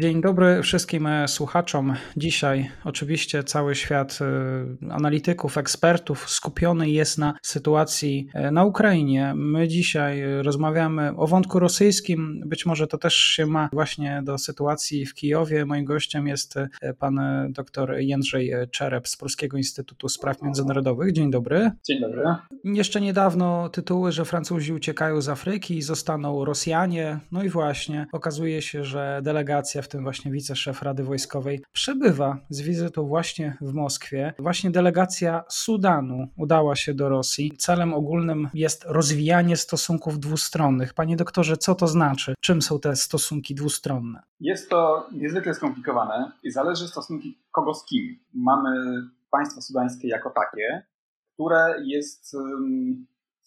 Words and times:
Dzień 0.00 0.20
dobry 0.20 0.62
wszystkim 0.62 1.06
e, 1.06 1.28
słuchaczom. 1.28 1.94
Dzisiaj 2.16 2.70
oczywiście 2.84 3.44
cały 3.44 3.74
świat 3.74 4.18
e, 4.20 4.92
analityków, 4.94 5.58
ekspertów 5.58 6.30
skupiony 6.30 6.90
jest 6.90 7.18
na 7.18 7.34
sytuacji 7.42 8.28
e, 8.34 8.50
na 8.50 8.64
Ukrainie. 8.64 9.32
My 9.36 9.68
dzisiaj 9.68 10.22
rozmawiamy 10.42 11.16
o 11.16 11.26
wątku 11.26 11.58
rosyjskim. 11.58 12.42
Być 12.46 12.66
może 12.66 12.86
to 12.86 12.98
też 12.98 13.14
się 13.14 13.46
ma 13.46 13.68
właśnie 13.72 14.22
do 14.24 14.38
sytuacji 14.38 15.06
w 15.06 15.14
Kijowie. 15.14 15.66
Moim 15.66 15.84
gościem 15.84 16.26
jest 16.26 16.54
pan 16.98 17.20
dr 17.50 17.98
Jędrzej 17.98 18.52
Czerep 18.70 19.08
z 19.08 19.16
Polskiego 19.16 19.56
Instytutu 19.56 20.08
Spraw 20.08 20.42
Międzynarodowych. 20.42 21.12
Dzień 21.12 21.30
dobry. 21.30 21.70
Dzień 21.88 22.00
dobry. 22.00 22.24
Jeszcze 22.64 23.00
niedawno 23.00 23.68
tytuły, 23.68 24.12
że 24.12 24.24
Francuzi 24.24 24.72
uciekają 24.72 25.20
z 25.20 25.28
Afryki 25.28 25.76
i 25.76 25.82
zostaną 25.82 26.44
Rosjanie. 26.44 27.18
No 27.32 27.42
i 27.42 27.48
właśnie 27.48 28.06
okazuje 28.12 28.62
się, 28.62 28.84
że 28.84 29.20
delegacja 29.22 29.82
w 29.82 29.87
tym 29.88 30.02
właśnie 30.02 30.30
wiceszef 30.30 30.82
Rady 30.82 31.04
Wojskowej, 31.04 31.62
przebywa 31.72 32.38
z 32.50 32.60
wizytą 32.60 33.06
właśnie 33.06 33.56
w 33.60 33.72
Moskwie. 33.72 34.34
Właśnie 34.38 34.70
delegacja 34.70 35.44
Sudanu 35.48 36.26
udała 36.36 36.76
się 36.76 36.94
do 36.94 37.08
Rosji. 37.08 37.52
Celem 37.58 37.94
ogólnym 37.94 38.48
jest 38.54 38.84
rozwijanie 38.84 39.56
stosunków 39.56 40.20
dwustronnych. 40.20 40.94
Panie 40.94 41.16
doktorze, 41.16 41.56
co 41.56 41.74
to 41.74 41.86
znaczy? 41.86 42.34
Czym 42.40 42.62
są 42.62 42.80
te 42.80 42.96
stosunki 42.96 43.54
dwustronne? 43.54 44.22
Jest 44.40 44.70
to 44.70 45.06
niezwykle 45.12 45.54
skomplikowane 45.54 46.32
i 46.42 46.50
zależy 46.50 46.88
stosunki 46.88 47.38
kogo 47.50 47.74
z 47.74 47.84
kim. 47.84 48.18
Mamy 48.34 49.02
państwo 49.30 49.62
sudańskie 49.62 50.08
jako 50.08 50.30
takie, 50.30 50.86
które 51.34 51.74
jest 51.84 52.36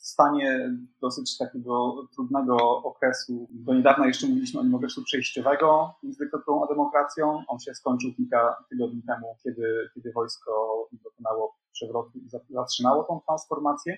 w 0.02 0.08
stanie 0.08 0.76
dosyć 1.02 1.38
takiego 1.38 1.96
trudnego 2.16 2.58
okresu. 2.84 3.48
Do 3.52 3.74
niedawna 3.74 4.08
jeszcze 4.08 4.28
mówiliśmy 4.28 4.60
o 4.60 4.64
nim 4.64 4.76
okresu 4.76 5.04
przejściowego 5.04 5.94
z 6.04 6.18
dyktaturą 6.18 6.64
a 6.64 6.68
demokracją. 6.68 7.44
On 7.48 7.60
się 7.60 7.74
skończył 7.74 8.14
kilka 8.14 8.66
tygodni 8.70 9.04
temu, 9.04 9.36
kiedy, 9.44 9.90
kiedy 9.96 10.12
wojsko 10.12 10.52
dokonało 10.92 11.56
przewrotu 11.72 12.20
i 12.20 12.30
zatrzymało 12.50 13.04
tą 13.04 13.22
transformację. 13.28 13.98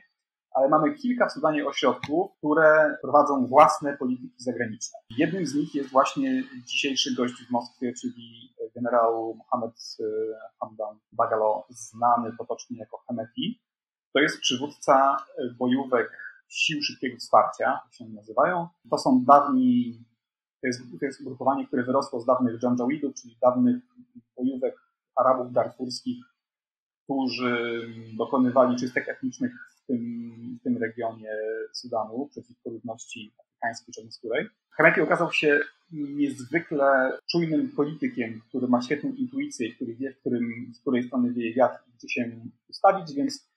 Ale 0.51 0.69
mamy 0.69 0.93
kilka 0.93 1.27
w 1.27 1.31
Sudanie 1.31 1.67
ośrodków, 1.67 2.31
które 2.37 2.97
prowadzą 3.01 3.47
własne 3.47 3.97
polityki 3.97 4.35
zagraniczne. 4.37 4.99
Jednym 5.17 5.45
z 5.45 5.55
nich 5.55 5.75
jest 5.75 5.89
właśnie 5.89 6.43
dzisiejszy 6.65 7.15
gość 7.15 7.33
w 7.33 7.51
Moskwie, 7.51 7.93
czyli 8.01 8.55
generał 8.75 9.35
Mohamed 9.35 9.73
e, 9.99 10.03
Hamdan 10.59 10.99
Bagalo, 11.11 11.65
znany 11.69 12.31
potocznie 12.37 12.77
jako 12.77 12.97
Hemeti 13.07 13.61
to 14.13 14.19
jest 14.19 14.39
przywódca 14.39 15.25
e, 15.37 15.53
bojówek 15.53 16.19
Sił 16.49 16.83
Szybkiego 16.83 17.17
Wsparcia, 17.17 17.79
jak 17.85 17.93
się 17.93 18.05
nazywają. 18.05 18.67
To 18.89 18.97
są 18.97 19.23
dawni, 19.25 20.03
to 20.61 20.67
jest, 20.67 20.81
to 20.99 21.05
jest 21.05 21.21
ugrupowanie, 21.21 21.67
które 21.67 21.83
wyrosło 21.83 22.19
z 22.19 22.25
dawnych 22.25 22.63
Janjawidów, 22.63 23.15
czyli 23.15 23.37
dawnych 23.41 23.75
bojówek 24.37 24.75
Arabów 25.15 25.51
darfurskich, 25.51 26.25
którzy 27.03 27.81
dokonywali 28.17 28.75
czystek 28.75 29.09
etnicznych 29.09 29.51
w 29.83 29.85
tym, 29.85 30.57
w 30.59 30.63
tym 30.63 30.77
regionie 30.77 31.29
Sudanu 31.73 32.27
przeciwko 32.31 32.69
ludności 32.69 33.33
afrykańskiej 33.39 33.93
czarnoskórej. 33.93 34.47
Hameti 34.69 35.01
okazał 35.01 35.31
się 35.31 35.59
niezwykle 35.91 37.17
czujnym 37.31 37.69
politykiem, 37.69 38.41
który 38.49 38.67
ma 38.67 38.81
świetną 38.81 39.13
intuicję, 39.13 39.75
który 39.75 39.95
wie, 39.95 40.13
w, 40.13 40.19
którym, 40.19 40.71
z 40.73 40.81
której 40.81 41.03
strony 41.03 41.33
wieje 41.33 41.53
wiatr 41.53 41.79
i 41.87 41.91
gdzie 41.97 42.09
się 42.09 42.39
ustawić, 42.69 43.13
więc 43.15 43.52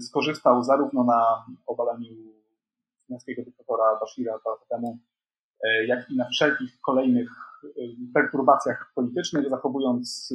skorzystał 0.00 0.64
zarówno 0.64 1.04
na 1.04 1.44
obaleniu 1.66 2.28
syriańskiego 3.08 3.42
dyktatora 3.44 3.84
Bashira 4.00 4.32
lata 4.32 4.64
temu, 4.70 4.98
e, 5.64 5.86
jak 5.86 6.10
i 6.10 6.16
na 6.16 6.28
wszelkich 6.28 6.80
kolejnych 6.80 7.30
e, 7.64 7.68
perturbacjach 8.14 8.92
politycznych, 8.94 9.50
zachowując 9.50 10.34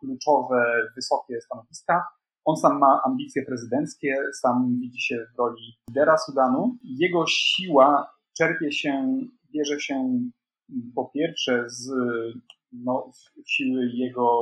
kluczowe, 0.00 0.88
wysokie 0.96 1.40
stanowiska. 1.40 2.06
On 2.44 2.56
sam 2.56 2.78
ma 2.78 3.00
ambicje 3.04 3.46
prezydenckie, 3.46 4.16
sam 4.40 4.78
widzi 4.80 5.00
się 5.00 5.26
w 5.34 5.38
roli 5.38 5.78
lidera 5.88 6.18
Sudanu. 6.18 6.76
Jego 6.82 7.24
siła 7.26 8.14
czerpie 8.38 8.72
się, 8.72 9.18
bierze 9.54 9.80
się 9.80 10.20
po 10.94 11.10
pierwsze 11.14 11.64
z 11.66 11.90
no, 12.72 13.10
siły 13.46 13.86
jego, 13.86 14.40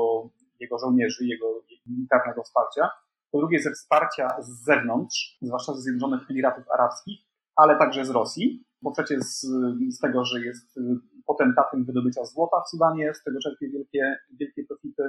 jego 0.60 0.78
żołnierzy, 0.78 1.26
jego 1.26 1.46
militarnego 1.86 2.42
wsparcia, 2.42 2.90
po 3.30 3.38
drugie 3.38 3.62
ze 3.62 3.70
wsparcia 3.70 4.28
z 4.38 4.64
zewnątrz, 4.64 5.38
zwłaszcza 5.42 5.72
ze 5.72 5.80
Zjednoczonych 5.80 6.30
Emiratów 6.30 6.64
Arabskich, 6.74 7.18
ale 7.56 7.78
także 7.78 8.04
z 8.04 8.10
Rosji. 8.10 8.64
Po 8.84 8.90
trzecie 8.90 9.20
z, 9.20 9.40
z 9.88 9.98
tego, 10.00 10.24
że 10.24 10.40
jest 10.40 10.80
potentatem 11.26 11.84
wydobycia 11.84 12.24
złota 12.24 12.56
w 12.66 12.68
Sudanie, 12.68 13.14
z 13.14 13.22
tego 13.22 13.38
czerpie 13.40 13.68
wielkie, 13.70 14.16
wielkie 14.40 14.64
profity. 14.64 15.02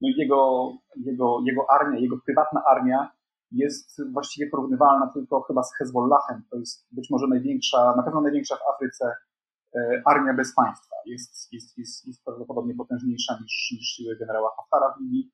No 0.00 0.08
i 0.08 0.14
jego, 0.16 0.72
jego, 0.96 1.40
jego 1.46 1.66
armia, 1.70 1.98
jego 1.98 2.16
prywatna 2.26 2.62
armia 2.70 3.12
jest 3.50 4.12
właściwie 4.12 4.50
porównywalna 4.50 5.10
tylko 5.14 5.42
chyba 5.42 5.62
z 5.62 5.74
Hezbollahem. 5.74 6.42
To 6.50 6.56
jest 6.56 6.86
być 6.92 7.10
może 7.10 7.26
największa, 7.26 7.94
na 7.96 8.02
pewno 8.02 8.20
największa 8.20 8.56
w 8.56 8.74
Afryce 8.74 9.14
e, 9.74 10.02
armia 10.04 10.34
bez 10.34 10.54
państwa. 10.54 10.96
Jest, 11.06 11.52
jest, 11.52 11.78
jest, 11.78 12.06
jest 12.06 12.24
prawdopodobnie 12.24 12.74
potężniejsza 12.74 13.38
niż, 13.42 13.70
niż 13.72 13.86
siły 13.86 14.16
generała 14.16 14.50
Haftara 14.56 14.94
w 14.94 15.00
Libii. 15.00 15.30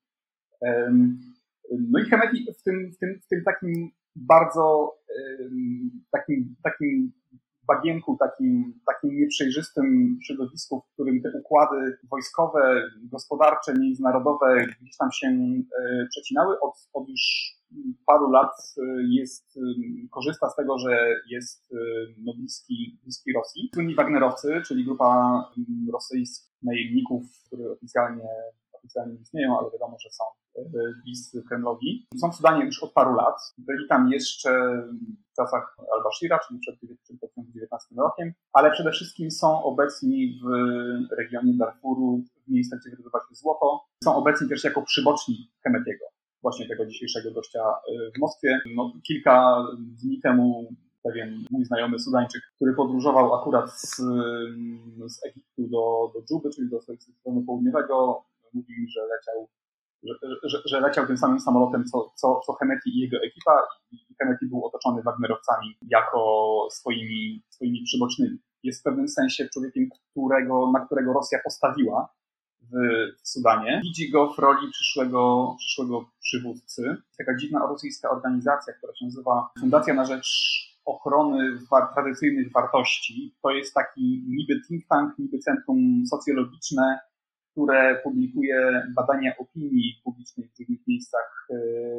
No 1.71 1.99
i 1.99 2.03
Hemeti 2.03 2.45
w 2.59 2.63
tym, 2.63 2.91
w 2.91 2.97
tym, 2.97 3.19
w 3.23 3.27
tym 3.27 3.43
takim 3.43 3.91
bardzo 4.15 4.95
takim, 6.11 6.55
takim 6.63 7.11
bagienku, 7.67 8.17
takim, 8.19 8.79
takim 8.85 9.19
nieprzejrzystym 9.19 10.17
środowisku, 10.23 10.81
w 10.81 10.93
którym 10.93 11.21
te 11.21 11.31
układy 11.39 11.97
wojskowe, 12.11 12.89
gospodarcze, 13.03 13.73
międzynarodowe 13.73 14.67
gdzieś 14.81 14.97
tam 14.97 15.11
się 15.11 15.27
e, 15.27 16.07
przecinały, 16.09 16.59
od, 16.59 16.73
od 16.93 17.09
już 17.09 17.21
paru 18.05 18.31
lat 18.31 18.51
e, 18.77 18.81
jest, 19.09 19.59
korzysta 20.11 20.49
z 20.49 20.55
tego, 20.55 20.77
że 20.79 21.15
jest 21.29 21.73
no, 22.17 22.33
bliski, 22.33 22.99
bliski 23.03 23.33
Rosji. 23.33 23.69
Słynni 23.73 23.95
Wagnerowcy, 23.95 24.61
czyli 24.67 24.85
grupa 24.85 25.43
rosyjskich 25.93 26.51
najemników, 26.63 27.23
które 27.47 27.71
oficjalnie 27.71 28.29
oficjalnie 28.73 29.15
istnieją, 29.15 29.59
ale 29.59 29.71
wiadomo, 29.71 29.97
że 29.99 30.09
są 30.09 30.23
bliscy 31.03 31.43
Kremlowi. 31.47 32.07
Są 32.21 32.31
w 32.31 32.35
Sudanie 32.35 32.65
już 32.65 32.83
od 32.83 32.93
paru 32.93 33.15
lat. 33.15 33.35
Byli 33.57 33.87
tam 33.87 34.11
jeszcze 34.11 34.83
w 35.31 35.35
czasach 35.35 35.75
al-Bashira, 35.95 36.39
czyli 36.47 36.59
przed 36.59 36.75
2019 37.17 37.95
rokiem, 37.97 38.33
ale 38.53 38.71
przede 38.71 38.91
wszystkim 38.91 39.31
są 39.31 39.63
obecni 39.63 40.39
w 40.43 40.47
regionie 41.17 41.53
Darfuru, 41.53 42.21
w 42.47 42.51
miejscach, 42.51 42.79
gdzie 42.79 42.89
wydobywa 42.89 43.19
się 43.19 43.35
złoto. 43.35 43.85
Są 44.03 44.15
obecni 44.15 44.49
też 44.49 44.63
jako 44.63 44.81
przyboczni 44.81 45.51
Hemetiego, 45.63 46.05
właśnie 46.41 46.67
tego 46.67 46.85
dzisiejszego 46.85 47.31
gościa 47.31 47.59
y, 47.59 48.11
w 48.15 48.19
Moskwie. 48.19 48.59
No, 48.75 48.93
kilka 49.07 49.65
dni 50.03 50.19
temu 50.21 50.69
pewien 51.03 51.45
mój 51.51 51.65
znajomy 51.65 51.99
Sudańczyk, 51.99 52.41
który 52.55 52.73
podróżował 52.73 53.35
akurat 53.35 53.71
z, 53.71 53.95
z 55.07 55.25
Egiptu 55.25 55.67
do, 55.67 56.11
do 56.13 56.25
Dżuby, 56.25 56.49
czyli 56.49 56.69
do 56.69 56.81
strony 56.81 57.45
południowego, 57.45 58.23
mówił 58.53 58.81
mi, 58.81 58.89
że 58.89 59.01
leciał, 59.01 59.49
że, 60.03 60.13
że, 60.43 60.61
że, 60.65 60.79
leciał 60.79 61.07
tym 61.07 61.17
samym 61.17 61.39
samolotem, 61.39 61.85
co, 61.85 62.11
co, 62.15 62.41
co 62.45 62.53
Hemeti 62.53 62.89
i 62.89 62.99
jego 62.99 63.17
ekipa 63.17 63.63
i 63.91 63.97
Hemeti 64.19 64.45
był 64.45 64.65
otoczony 64.65 65.03
Wagnerowcami 65.03 65.77
jako 65.81 66.19
swoimi, 66.71 67.43
swoimi 67.49 67.83
przybocznymi. 67.83 68.37
Jest 68.63 68.79
w 68.79 68.83
pewnym 68.83 69.07
sensie 69.07 69.49
człowiekiem, 69.53 69.89
którego, 70.11 70.71
na 70.71 70.85
którego 70.85 71.13
Rosja 71.13 71.39
postawiła 71.43 72.09
w, 72.61 72.73
w 73.21 73.29
Sudanie. 73.29 73.81
Widzi 73.83 74.11
go 74.11 74.33
w 74.33 74.39
roli 74.39 74.71
przyszłego, 74.71 75.55
przyszłego 75.59 76.05
przywódcy. 76.19 76.97
Taka 77.17 77.37
dziwna 77.37 77.59
rosyjska 77.59 78.09
organizacja, 78.09 78.73
która 78.73 78.93
się 78.95 79.05
nazywa 79.05 79.49
Fundacja 79.59 79.93
na 79.93 80.05
Rzecz 80.05 80.27
ochrony 80.85 81.59
war, 81.71 81.93
tradycyjnych 81.93 82.51
wartości. 82.51 83.35
To 83.43 83.49
jest 83.49 83.73
taki 83.73 84.23
niby 84.27 84.61
think 84.67 84.87
tank, 84.87 85.19
niby 85.19 85.39
centrum 85.39 86.03
socjologiczne, 86.09 86.99
które 87.51 88.01
publikuje 88.03 88.87
badania 88.95 89.37
opinii 89.37 90.01
publicznej 90.03 90.47
w 90.47 90.59
różnych 90.59 90.87
miejscach 90.87 91.47
e, 91.49 91.55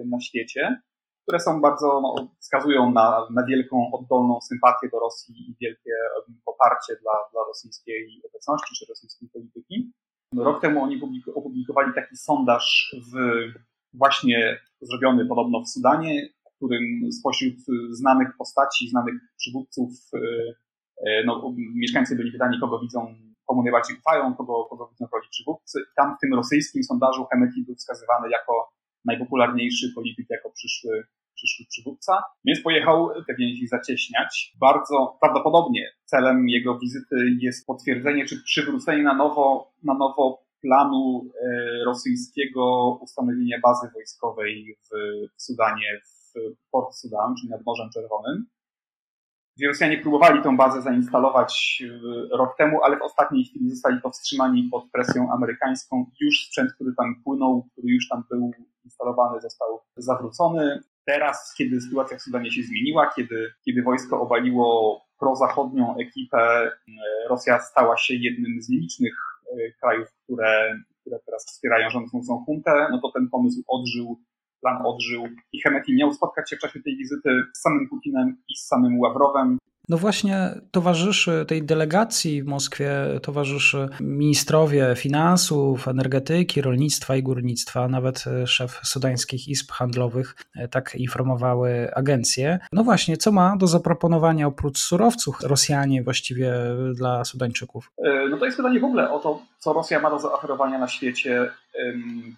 na 0.06 0.20
świecie, 0.20 0.80
które 1.22 1.40
są 1.40 1.60
bardzo, 1.60 2.00
no, 2.00 2.28
wskazują 2.40 2.90
na, 2.90 3.26
na 3.30 3.46
wielką 3.46 3.92
oddolną 3.92 4.40
sympatię 4.40 4.88
do 4.92 4.98
Rosji 4.98 5.34
i 5.50 5.56
wielkie 5.60 5.90
poparcie 6.44 6.96
dla, 7.02 7.12
dla 7.32 7.40
rosyjskiej 7.48 8.22
obecności 8.28 8.74
czy 8.78 8.86
rosyjskiej 8.88 9.28
polityki. 9.28 9.92
Rok 10.36 10.60
temu 10.62 10.82
oni 10.82 11.00
opublikowali 11.34 11.94
taki 11.94 12.16
sondaż 12.16 12.96
w, 13.12 13.16
właśnie 13.94 14.58
zrobiony 14.80 15.26
podobno 15.26 15.60
w 15.60 15.68
Sudanie, 15.68 16.28
w 16.52 16.56
którym 16.56 17.12
spośród 17.12 17.54
znanych 17.90 18.28
postaci, 18.38 18.88
znanych 18.88 19.14
przywódców, 19.36 19.90
e, 20.14 20.18
e, 21.06 21.24
no, 21.24 21.54
mieszkańcy 21.74 22.16
byli 22.16 22.32
pytani, 22.32 22.60
kogo 22.60 22.80
widzą 22.80 23.14
komu 23.52 23.62
najbardziej 23.62 23.96
ufają, 23.96 24.34
kogo, 24.34 24.64
kogo 24.70 24.88
widzą 24.88 25.06
w 25.06 25.12
roli 25.12 25.28
przywódcy. 25.30 25.78
Tam 25.96 26.16
w 26.16 26.20
tym 26.20 26.34
rosyjskim 26.34 26.82
sondażu 26.84 27.24
Hemeti 27.24 27.64
był 27.66 27.74
wskazywany 27.74 28.30
jako 28.30 28.72
najpopularniejszy 29.04 29.92
polityk, 29.94 30.26
jako 30.30 30.50
przyszły, 30.50 31.04
przyszły 31.34 31.66
przywódca, 31.66 32.22
więc 32.44 32.60
pojechał 32.62 33.08
te 33.26 33.34
więzi 33.34 33.66
zacieśniać. 33.66 34.52
Bardzo 34.60 35.16
prawdopodobnie 35.20 35.90
celem 36.04 36.48
jego 36.48 36.78
wizyty 36.78 37.16
jest 37.40 37.66
potwierdzenie 37.66 38.26
czy 38.26 38.42
przywrócenie 38.42 39.02
na 39.02 39.14
nowo, 39.14 39.72
na 39.82 39.94
nowo 39.94 40.42
planu 40.60 41.24
e, 41.24 41.84
rosyjskiego 41.84 42.92
ustanowienia 43.00 43.56
bazy 43.62 43.90
wojskowej 43.94 44.76
w 44.84 44.90
Sudanie, 45.42 46.00
w 46.04 46.32
Port 46.70 46.94
Sudan, 46.94 47.34
czyli 47.40 47.50
nad 47.50 47.64
Morzem 47.66 47.90
Czerwonym. 47.94 48.46
Rosjanie 49.66 49.98
próbowali 49.98 50.42
tę 50.42 50.56
bazę 50.56 50.82
zainstalować 50.82 51.82
e, 51.86 52.36
rok 52.36 52.56
temu, 52.56 52.82
ale 52.82 52.98
w 52.98 53.02
ostatniej 53.02 53.44
chwili 53.44 53.70
zostali 53.70 54.00
powstrzymani 54.00 54.68
pod 54.72 54.90
presją 54.90 55.32
amerykańską. 55.32 56.06
Już 56.20 56.46
sprzęt, 56.46 56.72
który 56.72 56.94
tam 56.96 57.22
płynął, 57.24 57.68
który 57.72 57.88
już 57.92 58.08
tam 58.08 58.24
był 58.30 58.50
instalowany, 58.84 59.40
został 59.40 59.80
zawrócony. 59.96 60.80
Teraz, 61.06 61.54
kiedy 61.58 61.80
sytuacja 61.80 62.18
w 62.18 62.22
Sudanie 62.22 62.50
się 62.50 62.62
zmieniła, 62.62 63.10
kiedy, 63.16 63.52
kiedy 63.64 63.82
wojsko 63.82 64.20
obaliło 64.20 65.00
prozachodnią 65.18 65.96
ekipę, 65.96 66.38
e, 66.38 66.70
Rosja 67.28 67.58
stała 67.58 67.96
się 67.96 68.14
jednym 68.14 68.62
z 68.62 68.68
nielicznych 68.68 69.14
e, 69.46 69.72
krajów, 69.80 70.08
które, 70.24 70.78
które 71.00 71.18
teraz 71.26 71.46
wspierają 71.46 71.90
rządzącą 71.90 72.44
huntę, 72.46 72.88
no 72.90 73.00
to 73.00 73.12
ten 73.12 73.28
pomysł 73.28 73.62
odżył, 73.68 74.20
plan 74.62 74.86
odżył 74.86 75.28
i 75.52 75.60
Hemeti 75.60 75.94
miał 75.94 76.12
spotkać 76.12 76.50
się 76.50 76.56
w 76.56 76.58
czasie 76.58 76.82
tej 76.82 76.96
wizyty 76.96 77.42
z 77.54 77.60
samym 77.60 77.88
Putinem 77.88 78.36
i 78.48 78.56
z 78.56 78.66
samym 78.66 79.00
Ławrowem. 79.00 79.58
No 79.88 79.98
właśnie 79.98 80.60
towarzyszy 80.70 81.44
tej 81.48 81.62
delegacji 81.62 82.42
w 82.42 82.46
Moskwie, 82.46 82.90
towarzyszy 83.22 83.88
ministrowie 84.00 84.94
finansów, 84.96 85.88
energetyki, 85.88 86.62
rolnictwa 86.62 87.16
i 87.16 87.22
górnictwa, 87.22 87.88
nawet 87.88 88.24
szef 88.46 88.80
sudańskich 88.84 89.48
izb 89.48 89.70
handlowych, 89.70 90.36
e, 90.56 90.68
tak 90.68 90.94
informowały 90.94 91.94
agencje. 91.94 92.58
No 92.72 92.84
właśnie, 92.84 93.16
co 93.16 93.32
ma 93.32 93.56
do 93.56 93.66
zaproponowania 93.66 94.46
oprócz 94.46 94.78
surowców 94.78 95.40
Rosjanie 95.40 96.02
właściwie 96.02 96.54
dla 96.94 97.24
Sudańczyków? 97.24 97.92
E, 97.98 98.28
no 98.28 98.38
to 98.38 98.44
jest 98.44 98.56
pytanie 98.56 98.80
w 98.80 98.84
ogóle 98.84 99.10
o 99.10 99.18
to, 99.18 99.42
co 99.58 99.72
Rosja 99.72 100.00
ma 100.00 100.10
do 100.10 100.18
zaoferowania 100.18 100.78
na 100.78 100.88
świecie 100.88 101.50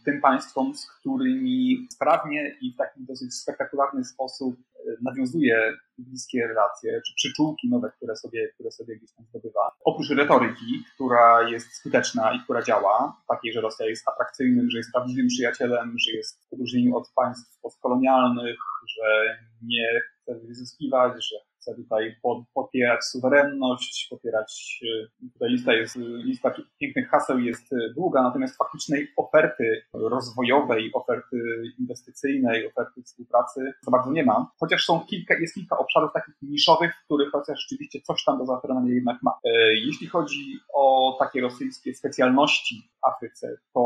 tym 0.05 0.21
państwom, 0.21 0.75
z 0.75 0.87
którymi 0.87 1.89
sprawnie 1.91 2.57
i 2.61 2.73
w 2.73 2.77
taki 2.77 3.05
dosyć 3.05 3.35
spektakularny 3.35 4.05
sposób 4.05 4.57
nawiązuje 5.03 5.77
bliskie 5.99 6.47
relacje, 6.47 7.01
czy 7.07 7.15
przyczółki 7.17 7.69
nowe, 7.69 7.91
które 7.97 8.17
sobie, 8.17 8.49
które 8.49 8.71
sobie 8.71 8.97
gdzieś 8.97 9.13
tam 9.13 9.27
zdobywa. 9.27 9.71
Oprócz 9.85 10.11
retoryki, 10.11 10.85
która 10.95 11.49
jest 11.49 11.73
skuteczna 11.73 12.35
i 12.35 12.41
która 12.45 12.63
działa, 12.63 13.23
takiej, 13.29 13.53
że 13.53 13.61
Rosja 13.61 13.87
jest 13.87 14.09
atrakcyjnym, 14.09 14.71
że 14.71 14.79
jest 14.79 14.93
prawdziwym 14.93 15.27
przyjacielem, 15.27 15.95
że 15.99 16.13
jest 16.13 16.49
w 16.51 16.53
odróżnieniu 16.53 16.97
od 16.97 17.13
państw 17.15 17.61
postkolonialnych, 17.61 18.59
że 18.89 19.39
nie 19.63 20.01
chce 20.23 20.35
wyzyskiwać, 20.35 21.13
że 21.31 21.37
chce 21.65 21.75
tutaj 21.75 22.17
popierać 22.55 23.05
suwerenność, 23.05 24.07
popierać, 24.11 24.81
e, 25.23 25.29
tutaj 25.33 25.51
lista 25.51 25.73
jest, 25.73 25.97
lista 25.97 26.55
pięknych 26.81 27.09
haseł 27.09 27.39
jest 27.39 27.73
e, 27.73 27.77
długa, 27.95 28.23
natomiast 28.23 28.57
faktycznej 28.57 29.13
oferty 29.17 29.83
rozwojowej, 29.93 30.91
oferty 30.95 31.63
inwestycyjnej, 31.79 32.67
oferty 32.67 33.03
współpracy 33.03 33.73
za 33.83 33.91
bardzo 33.91 34.13
nie 34.13 34.25
ma. 34.25 34.51
Chociaż 34.61 34.85
są 34.85 35.01
kilka, 35.01 35.35
jest 35.41 35.55
kilka 35.55 35.79
obszarów 35.79 36.13
takich 36.13 36.35
niszowych, 36.43 36.95
w 36.95 37.05
których 37.05 37.33
Rosja 37.33 37.57
rzeczywiście 37.57 38.01
coś 38.01 38.25
tam 38.25 38.39
do 38.39 38.47
zaoferowania 38.47 38.95
jednak 38.95 39.23
ma. 39.23 39.39
E, 39.45 39.75
jeśli 39.75 40.07
chodzi 40.07 40.59
o 40.75 41.17
takie 41.19 41.41
rosyjskie 41.41 41.95
specjalności 41.95 42.83
w 43.01 43.07
Afryce, 43.07 43.57
to 43.75 43.85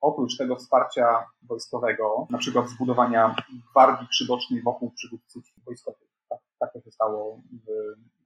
oprócz 0.00 0.36
tego 0.36 0.56
wsparcia 0.56 1.26
wojskowego, 1.42 2.26
na 2.30 2.38
przykład 2.38 2.68
zbudowania 2.68 3.36
gwardii 3.70 4.08
przybocznej 4.08 4.62
wokół 4.62 4.90
przywódców 4.90 5.44
wojskowych, 5.66 6.13
tak 6.64 6.72
to 6.72 6.80
się 6.80 6.90
stało, 6.90 7.40
w, 7.52 7.66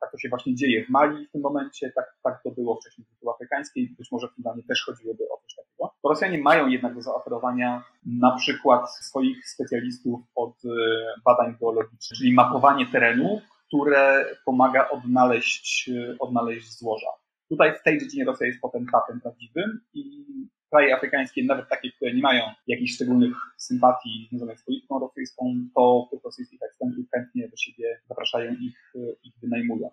tak 0.00 0.12
to 0.12 0.18
się 0.18 0.28
właśnie 0.28 0.54
dzieje 0.54 0.86
w 0.86 0.88
Mali 0.88 1.26
w 1.26 1.30
tym 1.30 1.40
momencie, 1.40 1.92
tak, 1.94 2.16
tak 2.22 2.42
to 2.42 2.50
było 2.50 2.80
wcześniej 2.80 3.04
w 3.04 3.28
Afryce 3.28 3.30
Afrykańskiej, 3.34 3.94
być 3.98 4.12
może 4.12 4.28
w 4.28 4.32
Sudanie 4.32 4.62
też 4.68 4.84
chodziłoby 4.86 5.24
o 5.24 5.40
coś 5.42 5.54
takiego. 5.54 5.90
Rosjanie 6.04 6.38
mają 6.38 6.68
jednak 6.68 6.94
do 6.94 7.02
zaoferowania 7.02 7.84
na 8.06 8.36
przykład 8.36 8.90
swoich 8.90 9.48
specjalistów 9.48 10.20
od 10.34 10.54
e, 10.64 10.68
badań 11.24 11.56
geologicznych, 11.60 12.18
czyli 12.18 12.34
mapowanie 12.34 12.86
terenu, 12.86 13.40
które 13.66 14.24
pomaga 14.44 14.88
odnaleźć, 14.90 15.90
e, 15.90 16.16
odnaleźć 16.18 16.78
złoża. 16.78 17.08
Tutaj 17.48 17.74
w 17.74 17.82
tej 17.82 18.00
dziedzinie 18.00 18.24
Rosja 18.24 18.46
jest 18.46 18.60
potentatem 18.60 19.20
prawdziwym 19.20 19.80
i 19.94 20.26
kraje 20.70 20.96
afrykańskie, 20.96 21.44
nawet 21.44 21.68
takie, 21.68 21.92
które 21.92 22.14
nie 22.14 22.22
mają 22.22 22.42
jakichś 22.66 22.94
szczególnych 22.94 23.36
sympatii 23.56 24.26
związanych 24.28 24.60
z 24.60 24.64
polityką 24.64 24.98
rosyjską, 24.98 25.54
to 25.74 26.08
tych 26.10 26.24
rosyjskich 26.24 26.62
ekspertów 26.62 27.04
chętnie 27.14 27.48
do 27.48 27.56
siebie 27.56 28.00
zapraszają 28.08 28.52
ich, 28.52 28.92
ich 29.22 29.34
wynajmują. 29.42 29.90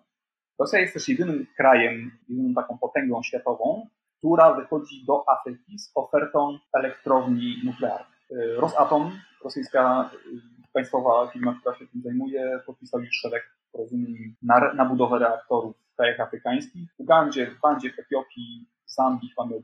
Rosja 0.58 0.80
jest 0.80 0.94
też 0.94 1.08
jedynym 1.08 1.46
krajem, 1.56 2.10
jedyną 2.28 2.54
taką 2.54 2.78
potęgą 2.78 3.22
światową, 3.22 3.86
która 4.18 4.54
wychodzi 4.54 5.04
do 5.06 5.24
Afryki 5.28 5.78
z 5.78 5.92
ofertą 5.94 6.58
elektrowni 6.74 7.62
nuklearnych. 7.64 8.16
Rosatom, 8.56 9.20
rosyjska 9.44 10.10
y, 10.26 10.72
państwowa 10.72 11.30
firma, 11.32 11.56
która 11.60 11.78
się 11.78 11.86
tym 11.86 12.02
zajmuje, 12.02 12.60
podpisał 12.66 13.00
już 13.00 13.14
szereg 13.20 13.42
porozumień 13.72 14.34
na, 14.42 14.74
na 14.74 14.84
budowę 14.84 15.18
reaktorów 15.18 15.76
w 15.92 15.96
krajach 15.96 16.20
afrykańskich. 16.20 16.92
W 16.96 17.00
Ugandzie, 17.00 17.46
w 17.46 17.60
Bandzie, 17.60 17.90
w 17.90 17.98
Etiopii, 17.98 18.66
w 18.86 18.94
Zambii 18.94 19.32
ma 19.38 19.46
miał 19.46 19.60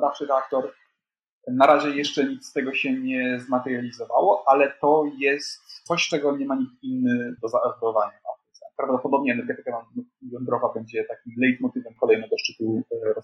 badawczy 0.00 0.26
reaktor. 0.26 0.72
Na 1.48 1.66
razie 1.66 1.90
jeszcze 1.90 2.24
nic 2.24 2.46
z 2.46 2.52
tego 2.52 2.74
się 2.74 2.92
nie 2.92 3.40
zmaterializowało, 3.40 4.44
ale 4.46 4.72
to 4.80 5.04
jest 5.18 5.82
coś, 5.84 6.08
czego 6.08 6.36
nie 6.36 6.46
ma 6.46 6.54
nikt 6.54 6.82
inny 6.82 7.36
do 7.42 7.48
zaoferowania 7.48 8.18
w 8.22 8.26
Afryce. 8.34 8.66
Prawdopodobnie 8.76 9.32
energetyka 9.32 9.86
jądrowa 10.32 10.72
będzie 10.74 11.04
takim 11.04 11.32
leitmotywem 11.36 11.94
kolejnego 12.00 12.38
szczytu 12.38 12.82
e, 12.92 13.14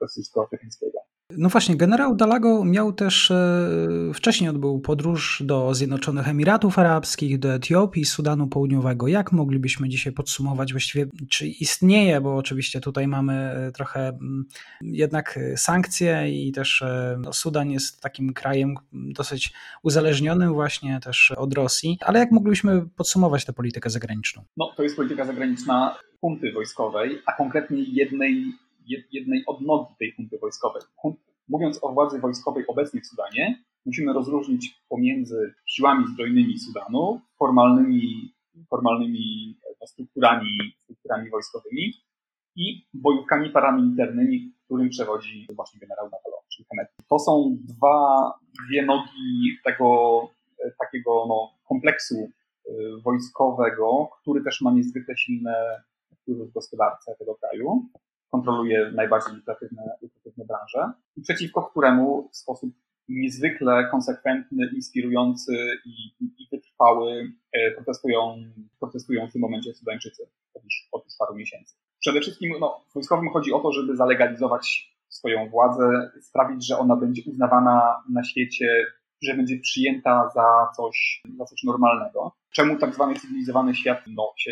rosyjsko-afrykańskiego. 0.00 0.98
No 1.30 1.48
właśnie, 1.48 1.76
generał 1.76 2.16
Dalago 2.16 2.64
miał 2.64 2.92
też, 2.92 3.30
e, 3.30 3.68
wcześniej 4.14 4.50
odbył 4.50 4.80
podróż 4.80 5.42
do 5.46 5.74
Zjednoczonych 5.74 6.28
Emiratów 6.28 6.78
Arabskich, 6.78 7.38
do 7.38 7.54
Etiopii, 7.54 8.04
Sudanu 8.04 8.46
Południowego. 8.46 9.08
Jak 9.08 9.32
moglibyśmy 9.32 9.88
dzisiaj 9.88 10.12
podsumować 10.12 10.72
właściwie, 10.72 11.06
czy 11.30 11.46
istnieje, 11.46 12.20
bo 12.20 12.36
oczywiście 12.36 12.80
tutaj 12.80 13.08
mamy 13.08 13.32
e, 13.34 13.72
trochę 13.72 14.08
mm, 14.08 14.44
jednak 14.82 15.38
sankcje 15.56 16.28
i 16.30 16.52
też 16.52 16.82
e, 16.82 17.16
no, 17.20 17.32
Sudan 17.32 17.70
jest 17.70 18.02
takim 18.02 18.32
krajem 18.32 18.74
dosyć 18.92 19.52
uzależnionym 19.82 20.52
właśnie 20.52 21.00
też 21.00 21.32
od 21.36 21.54
Rosji, 21.54 21.98
ale 22.00 22.18
jak 22.18 22.32
moglibyśmy 22.32 22.86
podsumować 22.96 23.44
tę 23.44 23.52
politykę 23.52 23.90
zagraniczną? 23.90 24.42
No, 24.56 24.72
to 24.76 24.82
jest 24.82 24.96
polityka 24.96 25.24
zagraniczna 25.24 25.98
punkty 26.20 26.52
wojskowej, 26.52 27.22
a 27.26 27.32
konkretnie 27.32 27.82
jednej 27.82 28.44
jednej 29.12 29.42
odnogi 29.46 29.94
tej 29.98 30.12
hunty 30.12 30.38
wojskowej. 30.38 30.82
Mówiąc 31.48 31.78
o 31.82 31.92
władzy 31.92 32.18
wojskowej 32.18 32.66
obecnej 32.66 33.02
w 33.02 33.06
Sudanie, 33.06 33.64
musimy 33.86 34.12
rozróżnić 34.12 34.80
pomiędzy 34.88 35.54
siłami 35.66 36.04
zbrojnymi 36.12 36.58
Sudanu, 36.58 37.20
formalnymi, 37.38 38.34
formalnymi 38.70 39.56
e, 39.82 39.86
strukturami, 39.86 40.50
strukturami 40.82 41.30
wojskowymi 41.30 41.92
i 42.56 42.86
bojówkami 42.94 43.50
paramilitarnymi, 43.50 44.52
którym 44.64 44.88
przewodzi 44.88 45.46
właśnie 45.56 45.80
generał 45.80 46.04
Napoleon, 46.04 46.42
czyli 46.52 46.66
Hemeti. 46.70 46.92
To 47.08 47.18
są 47.18 47.56
dwa, 47.60 48.32
dwie 48.66 48.86
nogi 48.86 49.58
tego 49.64 50.20
e, 50.64 50.70
takiego 50.78 51.26
no, 51.28 51.50
kompleksu 51.68 52.14
e, 52.14 52.70
wojskowego, 53.04 54.08
który 54.20 54.44
też 54.44 54.60
ma 54.60 54.72
niezwykle 54.72 55.16
silne 55.16 55.82
wpływy 56.20 56.46
w 56.46 56.52
gospodarce 56.52 57.14
tego 57.18 57.34
kraju 57.34 57.88
kontroluje 58.34 58.92
najbardziej 58.94 59.34
lukratywne, 59.36 59.82
lukratywne 60.02 60.44
branże 60.44 60.92
i 61.16 61.22
przeciwko 61.22 61.62
któremu 61.62 62.28
w 62.32 62.36
sposób 62.36 62.70
niezwykle 63.08 63.88
konsekwentny, 63.90 64.70
inspirujący 64.74 65.52
i, 65.84 65.90
i, 66.20 66.24
i 66.38 66.48
wytrwały 66.52 67.32
e, 67.52 67.70
protestują, 67.70 68.36
protestują 68.80 69.28
w 69.28 69.32
tym 69.32 69.40
momencie 69.40 69.74
Sudańczycy 69.74 70.22
od 70.54 70.64
już, 70.64 70.88
od 70.92 71.04
już 71.04 71.14
paru 71.18 71.34
miesięcy. 71.34 71.74
Przede 72.00 72.20
wszystkim 72.20 72.54
no, 72.60 72.84
wojskowym 72.94 73.28
chodzi 73.28 73.52
o 73.52 73.60
to, 73.60 73.72
żeby 73.72 73.96
zalegalizować 73.96 74.94
swoją 75.08 75.50
władzę, 75.50 76.10
sprawić, 76.20 76.66
że 76.66 76.78
ona 76.78 76.96
będzie 76.96 77.22
uznawana 77.26 78.02
na 78.10 78.24
świecie 78.24 78.86
że 79.26 79.34
będzie 79.34 79.58
przyjęta 79.58 80.30
za 80.34 80.68
coś, 80.76 81.22
za 81.38 81.44
coś 81.44 81.62
normalnego. 81.62 82.32
Czemu 82.52 82.78
tak 82.78 82.94
zwany 82.94 83.14
cywilizowany 83.14 83.74
świat 83.74 84.04
no, 84.06 84.32
się, 84.36 84.50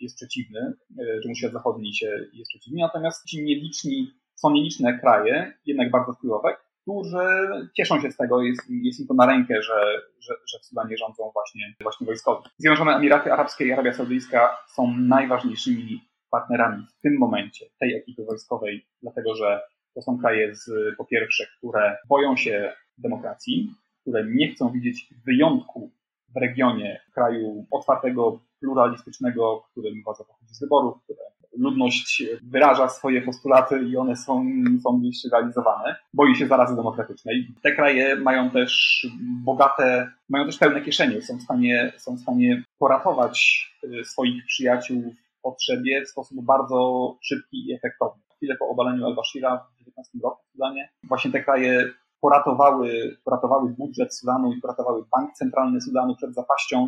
jest 0.00 0.16
przeciwny, 0.16 0.72
e, 0.98 1.20
czemu 1.22 1.34
świat 1.34 1.52
zachodni 1.52 1.94
się 1.94 2.06
jest 2.32 2.50
przeciwny, 2.50 2.80
natomiast 2.80 3.26
ci 3.26 3.44
nieliczni, 3.44 4.10
są 4.34 4.50
nieliczne 4.50 4.98
kraje, 4.98 5.52
jednak 5.66 5.90
bardzo 5.90 6.12
wpływowe, 6.12 6.56
którzy 6.82 7.48
cieszą 7.76 8.00
się 8.00 8.10
z 8.10 8.16
tego, 8.16 8.42
jest, 8.42 8.62
jest 8.70 9.00
im 9.00 9.06
to 9.06 9.14
na 9.14 9.26
rękę, 9.26 9.62
że, 9.62 10.00
że, 10.20 10.34
że 10.52 10.58
w 10.58 10.64
Sudanie 10.64 10.96
rządzą 10.96 11.30
właśnie, 11.34 11.74
właśnie 11.82 12.06
wojskowi. 12.06 12.48
Zjednoczone 12.58 12.96
Emiraty 12.96 13.32
Arabskie 13.32 13.64
i 13.66 13.72
Arabia 13.72 13.92
Saudyjska 13.92 14.56
są 14.74 14.94
najważniejszymi 14.96 16.00
partnerami 16.30 16.86
w 16.98 17.00
tym 17.00 17.18
momencie 17.18 17.66
tej 17.80 17.94
ekipy 17.94 18.24
wojskowej, 18.24 18.86
dlatego 19.02 19.34
że 19.34 19.60
to 19.94 20.02
są 20.02 20.18
kraje 20.18 20.54
z, 20.54 20.70
po 20.98 21.04
pierwsze, 21.04 21.46
które 21.58 21.96
boją 22.08 22.36
się 22.36 22.72
demokracji, 22.98 23.74
które 24.08 24.24
nie 24.30 24.48
chcą 24.48 24.72
widzieć 24.72 25.10
wyjątku 25.26 25.90
w 26.34 26.36
regionie, 26.40 27.00
kraju 27.14 27.66
otwartego, 27.70 28.40
pluralistycznego, 28.60 29.64
który 29.70 29.90
władza 30.04 30.24
pochodzi 30.24 30.54
z 30.54 30.60
wyborów, 30.60 31.02
które 31.04 31.18
ludność 31.58 32.22
wyraża 32.42 32.88
swoje 32.88 33.22
postulaty 33.22 33.82
i 33.82 33.96
one 33.96 34.16
są, 34.16 34.46
są 34.82 35.00
gdzieś 35.00 35.24
realizowane. 35.32 35.96
Boi 36.14 36.36
się 36.36 36.46
zarazy 36.46 36.76
demokratycznej. 36.76 37.48
Te 37.62 37.72
kraje 37.72 38.16
mają 38.16 38.50
też 38.50 39.06
bogate, 39.44 40.10
mają 40.28 40.46
też 40.46 40.58
pełne 40.58 40.80
kieszenie, 40.80 41.22
są 41.22 41.36
w 41.36 41.42
stanie, 41.42 41.92
są 41.96 42.16
w 42.16 42.20
stanie 42.20 42.62
poratować 42.78 43.66
y, 43.84 44.04
swoich 44.04 44.46
przyjaciół 44.46 45.14
w 45.38 45.40
potrzebie 45.42 46.04
w 46.04 46.08
sposób 46.08 46.44
bardzo 46.44 47.16
szybki 47.22 47.70
i 47.70 47.74
efektowny. 47.74 48.22
Chwilę 48.36 48.56
po 48.56 48.68
obaleniu 48.68 49.06
al-Bashira 49.06 49.56
w 49.56 49.82
2019 49.82 50.18
roku 50.22 50.42
w 50.48 50.52
Sudanie 50.52 50.88
właśnie 51.02 51.30
te 51.30 51.44
kraje 51.44 51.92
poratowały, 52.20 53.16
poratowały 53.24 53.74
budżet 53.78 54.14
Sudanu 54.14 54.52
i 54.52 54.60
poratowały 54.60 55.04
bank 55.16 55.32
centralny 55.32 55.80
Sudanu 55.80 56.16
przed 56.16 56.34
zapaścią. 56.34 56.86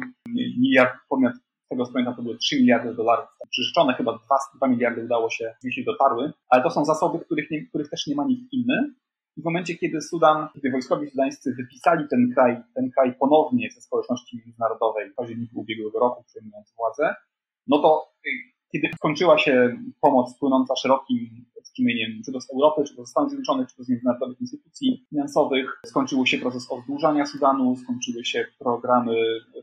Miliard, 0.58 0.92
podmiot 1.08 1.32
tego 1.70 1.86
co 1.86 1.92
pamiętam 1.92 2.16
to 2.16 2.22
były 2.22 2.38
3 2.38 2.56
miliardy 2.60 2.94
dolarów 2.94 3.28
przyrzeczone, 3.50 3.94
chyba 3.94 4.12
2, 4.12 4.36
2 4.56 4.68
miliardy 4.68 5.04
udało 5.04 5.30
się, 5.30 5.54
jeśli 5.64 5.84
dotarły, 5.84 6.32
ale 6.48 6.62
to 6.62 6.70
są 6.70 6.84
zasoby, 6.84 7.18
których, 7.18 7.50
nie, 7.50 7.66
których 7.66 7.88
też 7.88 8.06
nie 8.06 8.14
ma 8.14 8.24
nikt 8.24 8.52
inny. 8.52 8.94
I 9.36 9.42
w 9.42 9.44
momencie, 9.44 9.74
kiedy 9.74 10.00
Sudan, 10.00 10.48
kiedy 10.54 10.70
wojskowi 10.70 11.10
sudańscy 11.10 11.54
wypisali 11.54 12.08
ten 12.10 12.32
kraj, 12.34 12.62
ten 12.74 12.90
kraj 12.90 13.14
ponownie 13.20 13.70
ze 13.74 13.80
społeczności 13.80 14.42
międzynarodowej 14.46 15.10
w 15.10 15.14
październiku 15.14 15.60
ubiegłego 15.60 15.98
roku, 15.98 16.24
przejmując 16.26 16.74
władzę, 16.76 17.14
no 17.66 17.78
to 17.78 18.12
kiedy 18.72 18.88
skończyła 18.96 19.38
się 19.38 19.76
pomoc 20.00 20.38
płynąca 20.38 20.76
szerokim 20.76 21.46
strumieniem, 21.70 22.10
czy 22.24 22.32
to 22.32 22.40
z 22.40 22.50
Europy, 22.54 22.84
czy 22.84 22.96
to 22.96 23.06
z 23.06 23.10
Stanów 23.10 23.30
Zjednoczonych, 23.30 23.68
czy 23.68 23.76
to 23.76 23.84
z 23.84 23.88
międzynarodowych 23.88 24.40
instytucji 24.40 25.06
finansowych, 25.10 25.80
skończył 25.86 26.26
się 26.26 26.38
proces 26.38 26.66
oddłużania 26.70 27.26
Sudanu, 27.26 27.76
skończyły 27.76 28.24
się 28.24 28.46
programy 28.58 29.14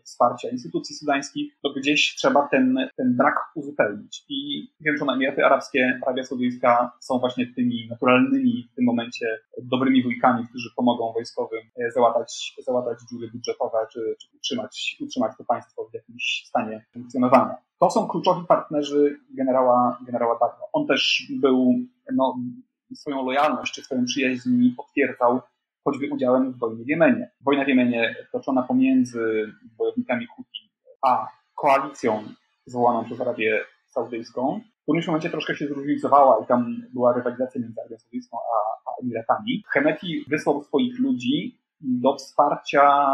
wsparcia 0.04 0.50
instytucji 0.50 0.96
sudańskich, 0.96 1.54
to 1.64 1.74
gdzieś 1.74 2.16
trzeba 2.16 2.48
ten, 2.48 2.90
ten 2.98 3.18
brak 3.18 3.36
uzupełnić. 3.56 4.26
I 4.30 4.68
wiem, 4.80 4.98
że 4.98 5.06
Emiraty 5.06 5.46
Arabskie, 5.46 6.00
Arabia 6.06 6.24
Saudyjska 6.24 6.92
są 7.00 7.20
właśnie 7.20 7.48
tymi 7.56 7.88
naturalnymi 7.90 8.68
w 8.72 8.76
tym 8.76 8.86
momencie 8.86 9.40
dobrymi 9.64 10.04
wujkami, 10.04 10.48
którzy 10.48 10.70
pomogą 10.76 11.14
wojskowym 11.14 11.62
e, 11.76 11.92
załatać, 11.92 12.56
załatać 12.66 13.00
dziury 13.12 13.32
budżetowe, 13.34 13.78
czy, 13.92 14.16
czy 14.22 14.28
utrzymać, 14.38 14.98
utrzymać 15.02 15.32
to 15.38 15.44
państwo 15.44 15.90
w 15.92 15.94
jakimś 15.94 16.44
stanie 16.46 16.86
funkcjonowania. 16.94 17.67
To 17.80 17.90
są 17.90 18.08
kluczowi 18.08 18.46
partnerzy 18.48 19.20
generała, 19.30 19.98
generała 20.06 20.34
Dagno. 20.40 20.66
On 20.74 20.88
też 20.88 21.28
był, 21.30 21.74
no, 22.16 22.36
swoją 22.94 23.26
lojalność 23.26 23.74
czy 23.74 23.82
swoją 23.82 24.06
przyjaźń 24.06 24.50
potwierdzał 24.78 25.42
choćby 25.84 26.10
udziałem 26.14 26.52
w 26.54 26.60
wojnie 26.60 26.84
w 26.84 26.88
Jemenie. 26.88 27.32
Wojna 27.42 27.66
w 27.66 27.68
Jemenie 27.68 28.16
toczona 28.32 28.64
pomiędzy 28.64 29.54
bojownikami 29.78 30.26
Huti 30.26 30.72
a 31.02 31.28
koalicją 31.56 32.24
zwołaną 32.66 33.06
przez 33.06 33.22
Arabię 33.22 33.60
Saudyjską, 33.86 34.62
w 34.80 34.84
którymś 34.84 35.08
momencie 35.08 35.30
troszkę 35.30 35.56
się 35.56 35.68
zróżnicowała 35.68 36.44
i 36.44 36.48
tam 36.48 36.76
była 36.94 37.14
rywalizacja 37.14 37.62
między 37.62 37.82
Arabią 37.82 37.98
Saudyjską 37.98 38.38
a, 38.38 38.90
a 38.90 39.04
Emiratami. 39.04 39.64
Hemeti 39.68 40.26
wysłał 40.28 40.64
swoich 40.64 41.00
ludzi 41.00 41.58
do 41.82 42.16
wsparcia, 42.16 43.08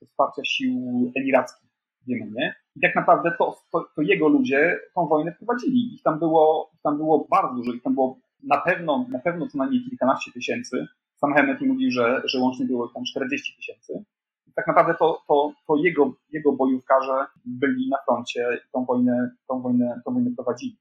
do 0.00 0.06
wsparcia 0.06 0.42
sił 0.44 1.12
emirackich 1.16 1.69
Jemenie 2.06 2.54
i 2.76 2.80
tak 2.80 2.94
naprawdę 2.94 3.32
to, 3.38 3.56
to, 3.72 3.86
to, 3.96 4.02
jego 4.02 4.28
ludzie 4.28 4.78
tą 4.94 5.06
wojnę 5.06 5.32
prowadzili. 5.32 5.94
Ich 5.94 6.02
tam 6.02 6.18
było, 6.18 6.70
tam 6.82 6.96
było 6.96 7.26
bardzo 7.30 7.54
dużo, 7.54 7.72
ich 7.72 7.82
tam 7.82 7.94
było 7.94 8.18
na 8.42 8.60
pewno, 8.60 9.06
na 9.10 9.18
pewno 9.18 9.48
co 9.48 9.58
najmniej 9.58 9.84
kilkanaście 9.84 10.32
tysięcy. 10.32 10.86
Sam 11.16 11.34
Hemeti 11.34 11.66
mówił, 11.66 11.90
że, 11.90 12.22
że 12.24 12.38
łącznie 12.38 12.66
było 12.66 12.88
tam 12.88 13.04
40 13.04 13.56
tysięcy. 13.56 14.04
Tak 14.54 14.66
naprawdę 14.66 14.94
to, 14.94 15.22
to, 15.28 15.52
to 15.66 15.76
jego, 15.76 16.12
jego 16.30 16.52
bojówkarze 16.52 17.26
byli 17.44 17.88
na 17.88 17.96
froncie 18.04 18.48
i 18.54 18.72
tą 18.72 18.84
wojnę, 18.84 19.30
tą 19.48 19.62
wojnę, 19.62 20.00
tą 20.04 20.14
wojnę 20.14 20.30
prowadzili. 20.36 20.78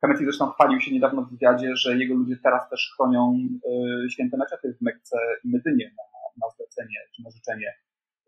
Hemeti 0.00 0.24
zresztą 0.24 0.50
chwalił 0.50 0.80
się 0.80 0.92
niedawno 0.92 1.22
w 1.22 1.30
wywiadzie, 1.30 1.76
że 1.76 1.98
jego 1.98 2.14
ludzie 2.14 2.36
teraz 2.42 2.70
też 2.70 2.92
chronią 2.96 3.38
y, 4.06 4.10
święte 4.10 4.36
meczety 4.36 4.74
w 4.74 4.80
Mekce 4.80 5.16
i 5.44 5.48
Medynie 5.48 5.94
na, 5.98 6.02
na 6.46 6.52
zlecenie 6.56 6.98
czy 7.16 7.22
na 7.22 7.30
życzenie 7.30 7.74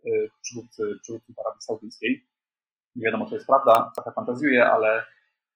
y, 0.07 0.29
przywódcy, 0.43 0.83
przywódcy 1.03 1.33
Arabii 1.39 1.63
Saudyjskiej 1.63 2.27
nie 2.97 3.05
wiadomo, 3.05 3.27
czy 3.27 3.35
jest 3.35 3.47
prawda, 3.47 3.93
trochę 3.95 4.13
fantazjuję, 4.13 4.67
ale, 4.67 5.05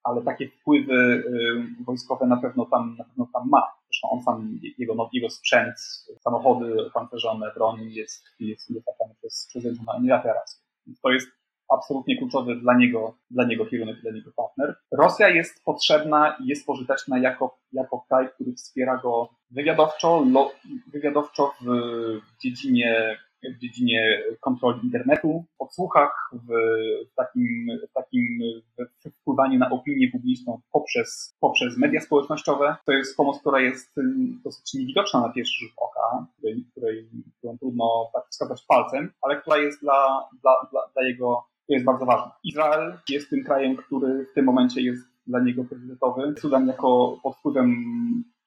ale 0.04 0.22
takie 0.22 0.48
wpływy 0.48 0.94
y, 0.94 1.84
wojskowe 1.84 2.26
na 2.26 2.36
pewno 2.36 2.66
tam, 2.66 2.96
na 2.98 3.04
pewno 3.04 3.28
tam 3.32 3.48
ma. 3.48 3.62
Zresztą 3.90 4.10
on 4.10 4.22
sam, 4.22 4.58
jego, 4.78 4.94
no, 4.94 5.10
jego 5.12 5.30
sprzęt, 5.30 5.74
samochody 6.20 6.86
opancerzone, 6.86 7.52
broń 7.54 7.80
jest, 7.90 8.24
jest 8.40 8.74
dostarczany 8.74 9.14
przez, 9.18 9.46
przez 9.48 9.64
Emiraty 9.96 10.30
Arabskie. 10.30 10.64
To 11.02 11.10
jest 11.10 11.28
absolutnie 11.68 12.18
kluczowy 12.18 12.56
dla 12.56 12.76
niego, 12.76 13.14
dla 13.30 13.44
niego 13.44 13.66
kierunek, 13.66 14.00
dla 14.00 14.12
niego 14.12 14.30
partner. 14.36 14.76
Rosja 14.92 15.28
jest 15.28 15.64
potrzebna 15.64 16.36
i 16.40 16.46
jest 16.46 16.66
pożyteczna 16.66 17.18
jako, 17.18 17.58
jako 17.72 18.04
kraj, 18.08 18.28
który 18.34 18.52
wspiera 18.52 18.96
go 18.96 19.28
wywiadowczo, 19.50 20.24
lo, 20.32 20.52
wywiadowczo 20.92 21.54
w 21.60 22.42
dziedzinie 22.42 23.18
w 23.42 23.58
dziedzinie 23.58 24.22
kontroli 24.40 24.80
internetu, 24.84 25.44
podsłuchach, 25.58 26.30
w 26.32 27.14
takim, 27.16 27.66
w 27.90 27.92
takim 27.92 28.38
w 28.78 29.10
wpływaniu 29.20 29.58
na 29.58 29.70
opinię 29.70 30.10
publiczną 30.12 30.60
poprzez, 30.72 31.36
poprzez 31.40 31.78
media 31.78 32.00
społecznościowe. 32.00 32.76
To 32.86 32.92
jest 32.92 33.16
pomoc, 33.16 33.40
która 33.40 33.60
jest 33.60 33.94
dosyć 34.44 34.74
niewidoczna 34.74 35.20
na 35.20 35.28
pierwszy 35.28 35.64
rzut 35.64 35.72
oka, 35.76 36.26
której, 36.38 36.64
której, 36.70 37.08
którą 37.38 37.58
trudno 37.58 38.10
tak 38.12 38.22
wskazać 38.30 38.64
palcem, 38.68 39.12
ale 39.22 39.40
która 39.40 39.56
jest 39.56 39.80
dla, 39.80 40.28
dla, 40.42 40.68
dla, 40.70 40.80
dla 40.94 41.02
jego 41.02 41.48
to 41.68 41.74
jest 41.74 41.84
bardzo 41.84 42.06
ważne. 42.06 42.30
Izrael 42.44 42.98
jest 43.08 43.30
tym 43.30 43.44
krajem, 43.44 43.76
który 43.76 44.26
w 44.26 44.34
tym 44.34 44.44
momencie 44.44 44.80
jest 44.80 45.02
dla 45.26 45.40
niego 45.40 45.64
priorytetowy. 45.64 46.34
Sudan 46.38 46.66
jako 46.66 47.18
pod 47.22 47.36
wpływem 47.36 47.74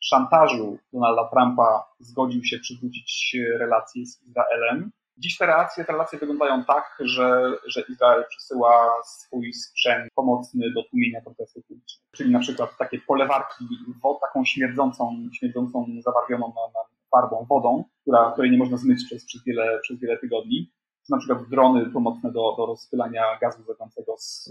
szantażu 0.01 0.77
Donalda 0.93 1.29
Trumpa 1.29 1.85
zgodził 1.99 2.43
się 2.43 2.59
przywrócić 2.59 3.37
relacje 3.59 4.05
z 4.05 4.23
Izraelem. 4.27 4.91
Dziś 5.17 5.37
te 5.37 5.45
relacje, 5.45 5.85
te 5.85 5.91
relacje 5.91 6.19
wyglądają 6.19 6.63
tak, 6.63 6.97
że, 6.99 7.57
że 7.67 7.81
Izrael 7.89 8.25
przesyła 8.29 8.93
swój 9.05 9.53
sprzęt 9.53 10.13
pomocny 10.15 10.71
do 10.71 10.83
tłumienia 10.83 11.21
protestów 11.21 11.65
publicznych. 11.65 12.05
Czyli 12.11 12.31
na 12.31 12.39
przykład 12.39 12.77
takie 12.77 12.99
polewarki, 13.07 13.65
wod, 14.03 14.19
taką 14.21 14.45
śmierdzącą, 14.45 15.29
śmierdzącą 15.33 15.85
zabarwioną 15.99 16.47
na, 16.47 16.61
na 16.61 16.91
farbą 17.11 17.45
wodą, 17.49 17.83
która, 18.01 18.31
której 18.31 18.51
nie 18.51 18.57
można 18.57 18.77
zmyć 18.77 19.05
przez, 19.05 19.25
przez, 19.25 19.43
wiele, 19.43 19.79
przez 19.83 19.99
wiele 19.99 20.17
tygodni. 20.17 20.71
Czy 21.05 21.11
na 21.11 21.17
przykład 21.17 21.49
drony 21.49 21.89
pomocne 21.89 22.31
do, 22.31 22.55
do 22.57 22.65
rozpylania 22.65 23.23
gazu 23.41 23.57
zewnątrzącego 23.57 24.17
z, 24.17 24.49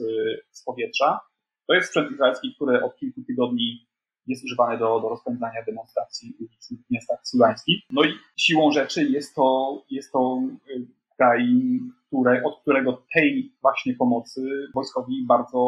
z 0.51 0.65
powietrza. 0.65 1.21
To 1.67 1.75
jest 1.75 1.89
sprzęt 1.89 2.11
izraelski, 2.13 2.55
który 2.55 2.83
od 2.85 2.97
kilku 2.97 3.21
tygodni 3.27 3.90
jest 4.27 4.45
używany 4.45 4.79
do, 4.79 5.01
do 5.01 5.09
rozpędzania 5.09 5.63
demonstracji 5.67 6.35
ulicznych 6.41 6.81
w 6.81 6.91
miastach 6.91 7.21
sudańskich. 7.23 7.83
No 7.91 8.05
i 8.05 8.15
siłą 8.37 8.73
rzeczy 8.73 9.05
jest 9.05 9.35
to, 9.35 9.79
jest 9.91 10.13
to 10.13 10.43
y, 10.69 10.87
kraj, 11.17 11.45
które, 12.07 12.43
od 12.45 12.61
którego 12.61 13.03
tej 13.15 13.53
właśnie 13.63 13.95
pomocy 13.95 14.41
wojskowi 14.75 15.27
bardzo 15.27 15.61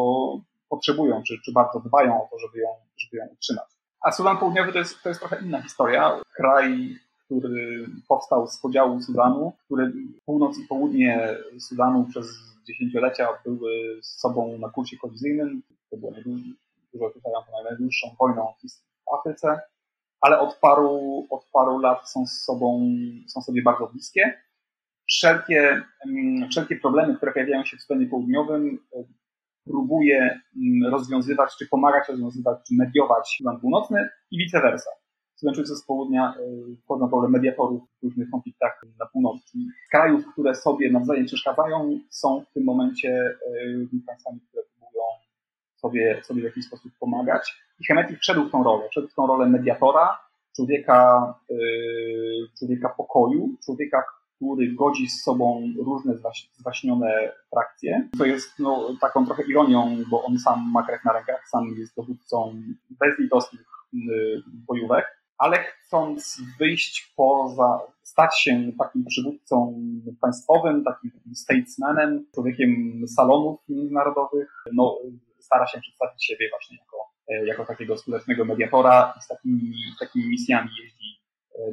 potrzebują, 0.69 1.23
czy, 1.27 1.35
czy 1.45 1.53
bardzo 1.53 1.81
dbają 1.81 2.25
o 2.25 2.29
to, 2.31 2.39
żeby 2.39 2.59
ją, 2.59 2.69
żeby 2.97 3.17
ją 3.17 3.27
utrzymać. 3.33 3.67
A 4.03 4.13
Sudan 4.13 4.39
Południowy 4.39 4.73
to 4.73 4.79
jest, 4.79 5.03
to 5.03 5.09
jest 5.09 5.21
trochę 5.21 5.43
inna 5.43 5.63
historia. 5.63 6.21
Kraj, 6.37 6.97
który 7.25 7.87
powstał 8.09 8.47
z 8.47 8.59
podziału 8.59 9.01
Sudanu, 9.01 9.53
który 9.65 9.93
północ 10.25 10.59
i 10.59 10.67
południe 10.69 11.37
Sudanu 11.59 12.07
przez 12.11 12.27
dziesięciolecia 12.67 13.29
były 13.45 13.99
z 14.03 14.21
sobą 14.21 14.59
na 14.59 14.69
kursie 14.69 14.97
kolizyjnym. 14.97 15.63
To 15.91 15.97
było 15.97 16.13
którzy 16.93 17.05
określają 17.05 17.37
to 17.37 17.63
najdłuższą 17.65 18.09
wojną 18.21 18.55
w 19.07 19.15
Afryce, 19.15 19.61
ale 20.21 20.41
od 20.41 20.59
paru, 20.59 21.27
od 21.31 21.45
paru 21.53 21.79
lat 21.79 22.11
są, 22.11 22.27
z 22.27 22.45
sobą, 22.45 22.91
są 23.29 23.41
sobie 23.41 23.63
bardzo 23.63 23.87
bliskie. 23.87 24.43
Wszelkie, 25.09 25.83
mm, 26.07 26.49
wszelkie 26.51 26.77
problemy, 26.77 27.17
które 27.17 27.33
pojawiają 27.33 27.65
się 27.65 27.77
w 27.77 27.81
Sudanie 27.81 28.07
Południowym, 28.07 28.79
e, 28.97 29.05
próbuje 29.65 30.41
mm, 30.57 30.93
rozwiązywać, 30.93 31.57
czy 31.59 31.69
pomagać 31.69 32.09
rozwiązywać, 32.09 32.59
czy 32.69 32.75
mediować 32.75 33.37
Sudan 33.39 33.61
Północny 33.61 34.09
i 34.31 34.39
vice 34.39 34.61
versa. 34.61 34.91
Sudańczycy 35.35 35.77
z 35.77 35.85
południa 35.85 36.35
e, 36.35 36.41
wchodzą 36.85 37.09
w 37.09 37.13
rolę 37.13 37.29
mediatorów 37.29 37.83
w 38.03 38.05
różnych 38.05 38.31
konfliktach 38.31 38.83
na 38.99 39.07
północy. 39.07 39.59
Krajów, 39.91 40.33
które 40.33 40.55
sobie 40.55 40.91
nawzajem 40.91 41.27
przeszkadzają, 41.27 41.99
są 42.11 42.45
w 42.51 42.53
tym 42.55 42.65
momencie 42.65 43.09
e, 43.09 44.07
państwami, 44.07 44.41
które 44.41 44.62
sobie, 45.93 46.23
sobie 46.25 46.43
w 46.43 46.45
jakiś 46.45 46.67
sposób 46.67 46.93
pomagać. 47.01 47.63
I 47.81 47.87
Hemetik 47.87 48.19
wszedł 48.19 48.45
w 48.45 48.51
tą 48.51 48.65
rolę, 48.65 48.89
wszedł 48.91 49.09
w 49.09 49.15
tą 49.15 49.27
rolę 49.27 49.49
mediatora, 49.49 50.19
człowieka, 50.57 51.35
yy, 51.51 52.49
człowieka 52.59 52.89
pokoju, 52.89 53.49
człowieka, 53.65 54.05
który 54.37 54.73
godzi 54.73 55.09
z 55.09 55.23
sobą 55.23 55.73
różne 55.85 56.15
zwaśnione 56.53 57.33
frakcje, 57.51 58.09
co 58.19 58.25
jest 58.25 58.59
no, 58.59 58.97
taką 59.01 59.27
trochę 59.27 59.43
ironią, 59.43 59.97
bo 60.11 60.25
on 60.25 60.39
sam 60.39 60.71
ma 60.73 60.83
krew 60.83 61.05
na 61.05 61.13
rękach, 61.13 61.49
sam 61.49 61.65
jest 61.79 61.97
dowódcą 61.97 62.55
bezlitosnych 62.91 63.67
yy, 63.93 64.43
bojówek, 64.69 65.23
ale 65.39 65.59
chcąc 65.59 66.41
wyjść 66.59 67.13
poza, 67.17 67.81
stać 68.03 68.41
się 68.41 68.73
takim 68.79 69.05
przywódcą 69.05 69.75
państwowym, 70.21 70.85
takim 70.85 71.11
statesmanem, 71.35 72.27
człowiekiem 72.35 73.03
salonów 73.17 73.61
międzynarodowych. 73.69 74.65
No, 74.73 74.99
stara 75.53 75.67
się 75.67 75.81
przedstawić 75.81 76.25
siebie 76.25 76.49
właśnie 76.51 76.77
jako, 76.83 76.99
jako 77.47 77.65
takiego 77.65 77.99
skutecznego 77.99 78.45
mediatora 78.45 79.15
i 79.19 79.23
z 79.23 79.27
takimi, 79.29 79.75
takimi 80.01 80.29
misjami 80.29 80.71
jeździ 80.83 81.21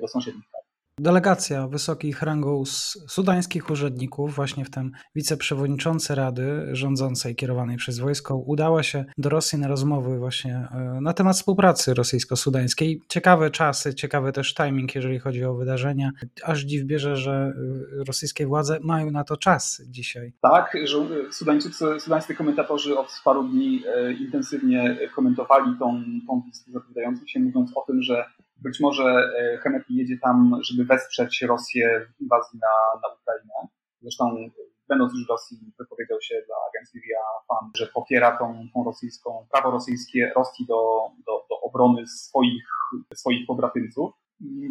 do 0.01 0.07
sąsiednich 0.07 0.45
krajów. 0.49 0.58
Delegacja 0.99 1.67
wysokich 1.67 2.21
rangą 2.21 2.63
sudańskich 3.07 3.69
urzędników, 3.69 4.35
właśnie 4.35 4.65
w 4.65 4.69
tym 4.69 4.91
wiceprzewodniczący 5.15 6.15
Rady 6.15 6.69
rządzącej 6.71 7.35
kierowanej 7.35 7.77
przez 7.77 7.99
wojsko, 7.99 8.37
udała 8.37 8.83
się 8.83 9.05
do 9.17 9.29
Rosji 9.29 9.59
na 9.59 9.67
rozmowy 9.67 10.17
właśnie 10.17 10.67
e, 10.71 11.01
na 11.01 11.13
temat 11.13 11.35
współpracy 11.35 11.93
rosyjsko-sudańskiej. 11.93 13.01
Ciekawe 13.07 13.49
czasy, 13.49 13.95
ciekawy 13.95 14.31
też 14.31 14.53
timing, 14.53 14.95
jeżeli 14.95 15.19
chodzi 15.19 15.45
o 15.45 15.55
wydarzenia. 15.55 16.11
Aż 16.43 16.59
dziw 16.59 16.85
bierze, 16.85 17.15
że 17.15 17.53
e, 18.01 18.03
rosyjskie 18.07 18.47
władze 18.47 18.79
mają 18.83 19.11
na 19.11 19.23
to 19.23 19.37
czas 19.37 19.81
dzisiaj. 19.87 20.33
Tak, 20.41 20.77
że 20.83 20.97
Sudańczycy, 21.31 21.85
sudańscy 21.99 22.35
komentatorzy 22.35 22.99
od 22.99 23.21
paru 23.23 23.43
dni 23.43 23.83
e, 23.87 24.13
intensywnie 24.13 24.97
komentowali 25.15 25.71
tą, 25.79 26.03
tą 26.27 26.41
zapowiadającą 26.67 27.27
się, 27.27 27.39
mówiąc 27.39 27.71
o 27.75 27.81
tym, 27.87 28.01
że 28.01 28.25
być 28.63 28.79
może 28.79 29.03
e, 29.03 29.57
Hemeti 29.57 29.95
jedzie 29.95 30.17
tam, 30.17 30.59
żeby 30.61 30.85
wesprzeć 30.85 31.41
Rosję 31.41 32.07
w 32.17 32.21
inwazji 32.21 32.59
na, 32.59 33.01
na 33.01 33.15
Ukrainę. 33.15 33.53
Zresztą 34.01 34.49
będąc 34.87 35.13
już 35.13 35.25
w 35.25 35.29
Rosji 35.29 35.57
wypowiedział 35.79 36.21
się 36.21 36.35
dla 36.47 36.55
agencji 36.69 37.01
RIA 37.01 37.23
Fan, 37.47 37.71
że 37.75 37.87
popiera 37.87 38.37
tą, 38.37 38.67
tą 38.73 38.83
rosyjską, 38.83 39.47
prawo 39.51 39.71
rosyjskie 39.71 40.31
Rosji 40.35 40.65
do, 40.65 41.09
do, 41.25 41.45
do 41.49 41.59
obrony 41.61 42.07
swoich, 42.07 42.67
swoich 43.13 43.47
pobratymców. 43.47 44.11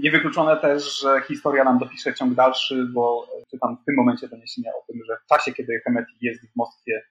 Niewykluczone 0.04 0.56
też, 0.56 1.00
że 1.00 1.22
historia 1.28 1.64
nam 1.64 1.78
dopisze 1.78 2.14
ciąg 2.14 2.34
dalszy, 2.34 2.86
bo 2.94 3.26
czytam 3.50 3.76
w 3.82 3.84
tym 3.84 3.94
momencie 3.96 4.28
doniesienia 4.28 4.70
o 4.70 4.92
tym, 4.92 5.00
że 5.06 5.16
w 5.24 5.26
czasie, 5.26 5.52
kiedy 5.52 5.80
Hemeti 5.84 6.16
jest 6.20 6.40
w 6.40 6.56
Moskwie, 6.56 7.02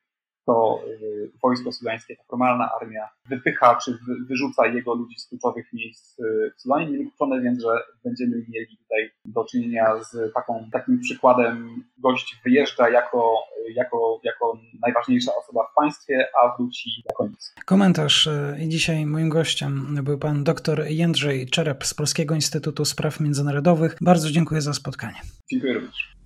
to 0.47 0.81
y, 1.01 1.31
wojsko 1.43 1.71
sudańskie, 1.71 2.15
ta 2.15 2.23
formalna 2.23 2.69
armia 2.81 3.09
wypycha 3.29 3.75
czy 3.75 3.97
wyrzuca 4.27 4.67
jego 4.67 4.95
ludzi 4.95 5.19
z 5.19 5.27
kluczowych 5.27 5.73
miejsc 5.73 6.19
y, 6.19 6.51
w 6.57 6.61
Sudanie. 6.61 6.91
Niewykluczone 6.91 7.41
więc, 7.41 7.61
że 7.61 7.69
będziemy 8.03 8.45
mieli 8.49 8.77
tutaj 8.77 9.11
do 9.25 9.45
czynienia 9.45 10.03
z 10.03 10.33
taką, 10.33 10.69
takim 10.71 10.99
przykładem. 10.99 11.83
Gość 11.97 12.41
wyjeżdża 12.43 12.89
jako, 12.89 13.33
jako, 13.75 14.19
jako 14.23 14.59
najważniejsza 14.81 15.31
osoba 15.35 15.67
w 15.71 15.75
państwie, 15.75 16.27
a 16.43 16.57
wróci 16.57 16.89
jako 17.09 17.27
nic. 17.27 17.53
Komentarz. 17.65 18.27
Y, 18.27 18.55
dzisiaj 18.67 19.05
moim 19.05 19.29
gościem 19.29 19.99
był 20.03 20.17
pan 20.17 20.43
dr 20.43 20.85
Jędrzej 20.87 21.47
Czerep 21.47 21.85
z 21.85 21.93
Polskiego 21.93 22.35
Instytutu 22.35 22.85
Spraw 22.85 23.19
Międzynarodowych. 23.19 23.95
Bardzo 24.01 24.31
dziękuję 24.31 24.61
za 24.61 24.73
spotkanie. 24.73 25.21
Dziękuję 25.51 25.73
również. 25.73 26.16